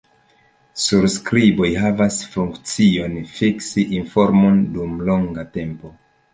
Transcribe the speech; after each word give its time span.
Surskriboj 0.83 1.69
havas 1.83 2.17
la 2.25 2.31
funkcion, 2.37 3.21
fiksi 3.37 3.87
informon 4.01 4.61
dum 4.79 4.99
longa 5.13 5.49
tempo. 5.63 5.97